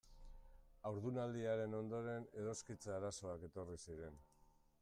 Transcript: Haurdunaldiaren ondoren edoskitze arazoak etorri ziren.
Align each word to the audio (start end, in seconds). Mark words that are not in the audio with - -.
Haurdunaldiaren 0.89 1.77
ondoren 1.81 2.25
edoskitze 2.45 2.93
arazoak 2.97 3.49
etorri 3.51 3.81
ziren. 3.87 4.19